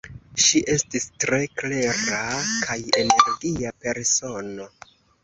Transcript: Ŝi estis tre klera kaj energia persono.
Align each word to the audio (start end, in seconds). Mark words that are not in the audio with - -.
Ŝi 0.43 0.59
estis 0.75 1.03
tre 1.23 1.37
klera 1.61 2.21
kaj 2.63 2.79
energia 3.03 3.73
persono. 3.85 4.67